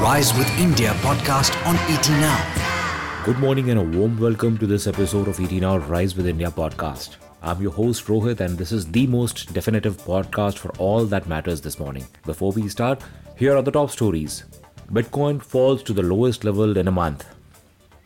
[0.00, 3.22] Rise with India podcast on ET Now.
[3.24, 6.50] Good morning and a warm welcome to this episode of ET Now Rise with India
[6.50, 7.16] podcast.
[7.40, 11.62] I'm your host Rohit, and this is the most definitive podcast for all that matters
[11.62, 12.06] this morning.
[12.26, 13.00] Before we start,
[13.36, 14.44] here are the top stories
[14.92, 17.24] Bitcoin falls to the lowest level in a month.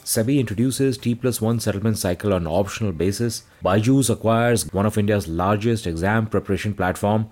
[0.04, 3.42] SEBI introduces T plus 1 settlement cycle on optional basis.
[3.64, 7.28] Byju's acquires one of India's largest exam preparation platform.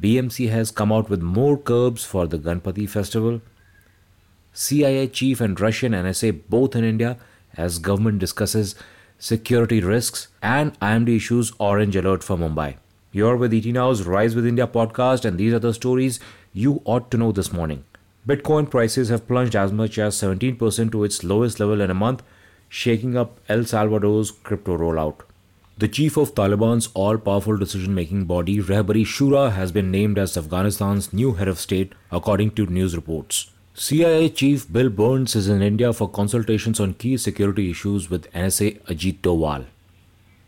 [0.00, 3.42] BMC has come out with more curbs for the Ganpati festival.
[4.60, 7.16] CIA chief and Russian NSA both in India
[7.56, 8.74] as government discusses
[9.16, 12.74] security risks and IMD issues orange alert for Mumbai.
[13.12, 16.18] You're with ET Now's Rise with India podcast and these are the stories
[16.52, 17.84] you ought to know this morning.
[18.26, 22.24] Bitcoin prices have plunged as much as 17% to its lowest level in a month,
[22.68, 25.20] shaking up El Salvador's crypto rollout.
[25.76, 30.36] The chief of Taliban's all powerful decision making body, Rehbari Shura, has been named as
[30.36, 33.52] Afghanistan's new head of state, according to news reports.
[33.80, 38.80] CIA Chief Bill Burns is in India for consultations on key security issues with NSA
[38.86, 39.66] Ajit Doval.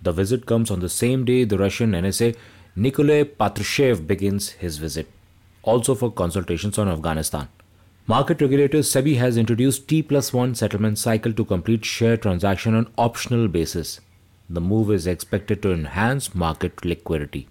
[0.03, 2.35] The visit comes on the same day the Russian NSA
[2.75, 5.07] Nikolay Patrushev begins his visit,
[5.63, 7.47] also for consultations on Afghanistan.
[8.09, 12.91] Market regulator SEBI has introduced T plus 1 settlement cycle to complete share transaction on
[12.99, 14.01] optional basis.
[14.49, 17.47] The move is expected to enhance market liquidity.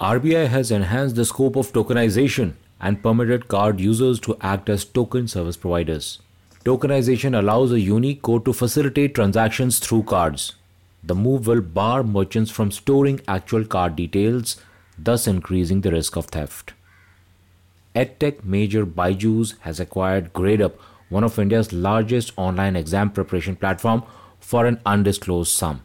[0.00, 5.28] RBI has enhanced the scope of tokenization and permitted card users to act as token
[5.28, 6.20] service providers.
[6.64, 10.54] Tokenization allows a unique code to facilitate transactions through cards.
[11.04, 14.56] The move will bar merchants from storing actual card details,
[14.98, 16.72] thus increasing the risk of theft.
[17.94, 20.72] EdTech major Byju's has acquired GradeUp,
[21.08, 24.02] one of India's largest online exam preparation platform,
[24.40, 25.82] for an undisclosed sum.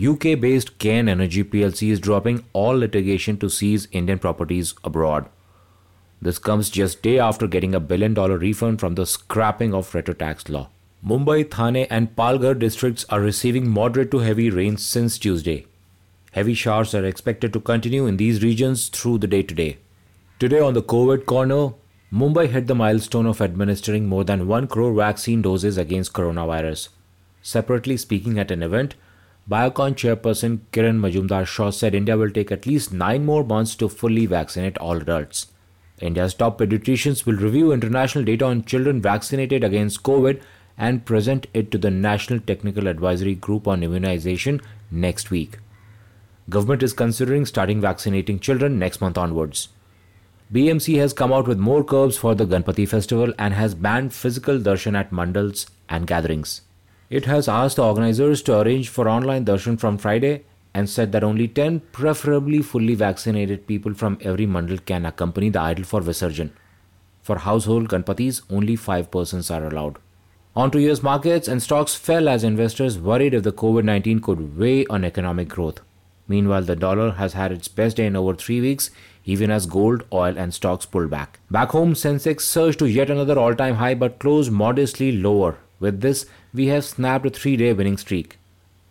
[0.00, 5.28] UK based Cairn Energy plc is dropping all litigation to seize Indian properties abroad.
[6.22, 10.12] This comes just day after getting a billion dollar refund from the scrapping of retro
[10.12, 10.68] tax law.
[11.04, 15.66] Mumbai, Thane, and Palghar districts are receiving moderate to heavy rains since Tuesday.
[16.32, 19.78] Heavy showers are expected to continue in these regions through the day today.
[20.38, 21.72] Today on the COVID corner,
[22.12, 26.88] Mumbai hit the milestone of administering more than 1 crore vaccine doses against coronavirus.
[27.40, 28.94] Separately speaking at an event,
[29.48, 33.88] Biocon chairperson Kiran Majumdar Shaw said India will take at least 9 more months to
[33.88, 35.46] fully vaccinate all adults.
[36.00, 40.40] India's top pediatricians will review international data on children vaccinated against COVID
[40.78, 45.58] and present it to the National Technical Advisory Group on Immunization next week.
[46.48, 49.68] Government is considering starting vaccinating children next month onwards.
[50.52, 54.58] BMC has come out with more curbs for the Ganpati festival and has banned physical
[54.58, 56.62] darshan at mandals and gatherings.
[57.08, 60.44] It has asked the organizers to arrange for online darshan from Friday
[60.74, 65.60] and said that only 10 preferably fully vaccinated people from every mandal can accompany the
[65.60, 66.50] idol for Visarjan.
[67.22, 69.98] For household Ganpatis, only 5 persons are allowed.
[70.56, 74.58] On to US markets and stocks fell as investors worried if the COVID 19 could
[74.58, 75.80] weigh on economic growth.
[76.26, 78.90] Meanwhile, the dollar has had its best day in over three weeks,
[79.24, 81.40] even as gold, oil, and stocks pulled back.
[81.50, 85.58] Back home, Sensex surged to yet another all time high but closed modestly lower.
[85.80, 88.38] With this, we have snapped a three day winning streak.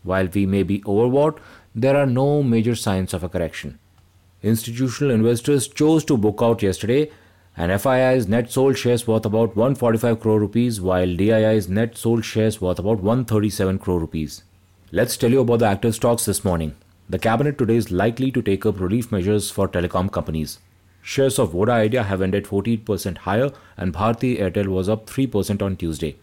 [0.04, 1.40] While we may be overbought,
[1.82, 3.80] there are no major signs of a correction.
[4.44, 7.10] Institutional investors chose to book out yesterday,
[7.56, 12.60] and FII's net sold shares worth about 145 crore rupees, while DII's net sold shares
[12.62, 14.44] worth about 137 crore rupees.
[14.92, 16.76] Let's tell you about the active stocks this morning.
[17.10, 20.60] The cabinet today is likely to take up relief measures for telecom companies.
[21.02, 25.78] Shares of Voda Idea have ended 14% higher, and Bharti Airtel was up 3% on
[25.78, 26.18] Tuesday.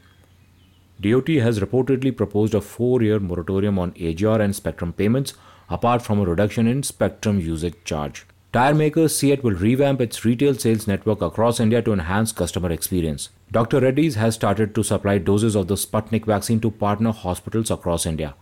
[1.00, 5.34] DOT has reportedly proposed a four year moratorium on AGR and spectrum payments,
[5.68, 8.26] apart from a reduction in spectrum usage charge.
[8.52, 13.28] Tire maker CEAT will revamp its retail sales network across India to enhance customer experience.
[13.52, 13.80] Dr.
[13.80, 18.34] Reddy's has started to supply doses of the Sputnik vaccine to partner hospitals across India.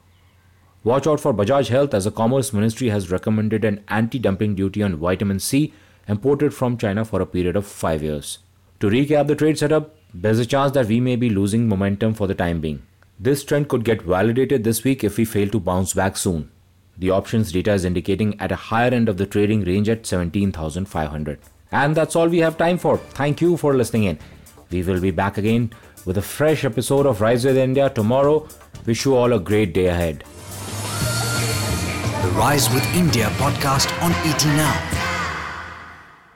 [0.84, 4.82] Watch out for Bajaj Health as the Commerce Ministry has recommended an anti dumping duty
[4.82, 5.72] on vitamin C
[6.06, 8.38] imported from China for a period of 5 years.
[8.80, 12.28] To recap the trade setup, there's a chance that we may be losing momentum for
[12.28, 12.82] the time being.
[13.18, 16.50] This trend could get validated this week if we fail to bounce back soon.
[16.96, 21.38] The options data is indicating at a higher end of the trading range at 17,500.
[21.72, 22.98] And that's all we have time for.
[22.98, 24.18] Thank you for listening in.
[24.70, 25.72] We will be back again
[26.04, 28.46] with a fresh episode of Rise with India tomorrow.
[28.86, 30.22] Wish you all a great day ahead.
[32.22, 34.93] The Rise with India podcast on ET Now.